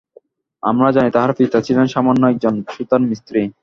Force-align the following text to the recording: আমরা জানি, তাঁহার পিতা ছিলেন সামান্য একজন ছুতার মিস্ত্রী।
আমরা 0.63 0.89
জানি, 0.91 1.09
তাঁহার 1.11 1.31
পিতা 1.33 1.57
ছিলেন 1.61 1.85
সামান্য 1.87 2.23
একজন 2.27 2.53
ছুতার 2.69 3.01
মিস্ত্রী। 3.01 3.41